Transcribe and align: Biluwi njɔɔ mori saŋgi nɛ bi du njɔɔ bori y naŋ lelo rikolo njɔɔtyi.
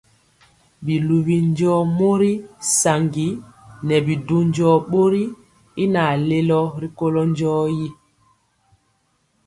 Biluwi 0.85 1.35
njɔɔ 1.49 1.79
mori 1.97 2.31
saŋgi 2.79 3.27
nɛ 3.87 3.95
bi 4.05 4.13
du 4.27 4.37
njɔɔ 4.49 4.75
bori 4.91 5.23
y 5.83 5.85
naŋ 5.93 6.09
lelo 6.29 6.61
rikolo 6.81 7.21
njɔɔtyi. 7.31 7.87